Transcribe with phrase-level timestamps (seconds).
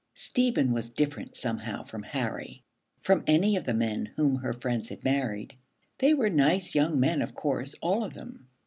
[0.15, 2.63] Stephen was different somehow from Harry,
[3.03, 5.55] from any of the men whom her friends had married.
[5.99, 8.47] They were nice young men, of course, all of them.